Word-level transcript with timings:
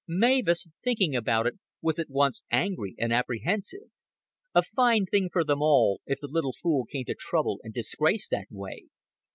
Mavis, 0.07 0.65
thinking 0.83 1.15
about 1.15 1.45
it, 1.45 1.59
was 1.79 1.99
at 1.99 2.09
once 2.09 2.41
angry 2.49 2.95
and 2.97 3.13
apprehensive. 3.13 3.91
A 4.55 4.63
fine 4.63 5.05
thing 5.05 5.29
for 5.31 5.43
all 5.47 5.99
of 6.01 6.07
them, 6.07 6.11
if 6.11 6.19
the 6.19 6.27
little 6.27 6.53
fool 6.59 6.85
came 6.85 7.05
to 7.05 7.13
trouble 7.13 7.59
and 7.63 7.71
disgrace 7.71 8.27
that 8.29 8.47
way. 8.49 8.85